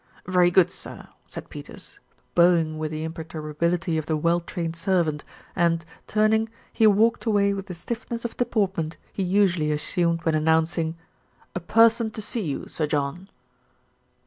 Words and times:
"Very 0.25 0.49
good, 0.49 0.71
sir," 0.71 1.09
said 1.27 1.51
Peters, 1.51 1.99
bowing 2.33 2.79
with 2.79 2.89
the 2.89 3.03
im 3.03 3.13
perturbability 3.13 3.99
of 3.99 4.07
the 4.07 4.17
well 4.17 4.39
trained 4.39 4.75
servant 4.75 5.23
and, 5.55 5.85
turning, 6.07 6.49
he 6.73 6.87
walked 6.87 7.27
away 7.27 7.53
with 7.53 7.67
the 7.67 7.75
stiffness 7.75 8.25
of 8.25 8.35
deportment 8.37 8.97
he 9.13 9.21
usually 9.21 9.71
assumed 9.71 10.23
when 10.23 10.33
announcing, 10.33 10.87
U 10.87 10.95
A 11.53 11.59
person 11.59 12.09
to 12.17 12.21
see 12.23 12.41
you, 12.47 12.67
Sir 12.67 12.87
John!" 12.87 13.29